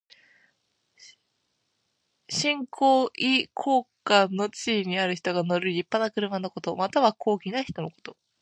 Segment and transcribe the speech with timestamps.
[2.27, 6.75] 身高位高官の地位にある人が乗るりっぱな車のこと。
[6.75, 8.17] または、高貴な人のこと。